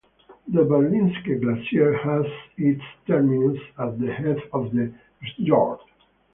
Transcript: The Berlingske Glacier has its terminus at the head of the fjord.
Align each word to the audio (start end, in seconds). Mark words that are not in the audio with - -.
The 0.47 0.61
Berlingske 0.63 1.39
Glacier 1.39 1.95
has 1.95 2.25
its 2.57 2.81
terminus 3.05 3.61
at 3.77 3.99
the 3.99 4.11
head 4.11 4.39
of 4.51 4.71
the 4.73 4.91
fjord. 5.35 5.77